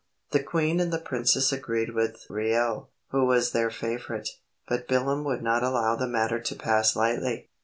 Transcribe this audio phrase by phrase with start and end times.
[0.31, 4.29] The queen and the princess agreed with Reuel, who was their favorite,
[4.67, 7.49] but Bilam would not allow the matter to pass lightly.